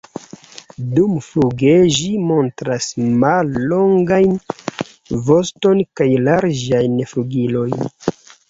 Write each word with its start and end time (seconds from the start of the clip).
Dumfluge 0.93 1.73
ĝi 1.97 2.07
montras 2.31 2.87
mallongajn 3.25 4.33
voston 5.29 5.85
kaj 6.01 6.09
larĝajn 6.31 6.99
flugilojn. 7.13 7.89